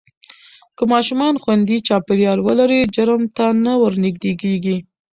که 0.75 0.83
ماشومان 0.93 1.33
خوندي 1.43 1.77
چاپېریال 1.87 2.39
ولري، 2.47 2.81
جرم 2.95 3.23
ته 3.35 3.45
نه 3.63 3.73
ورنږدې 3.81 4.33
کېږي. 4.41 4.77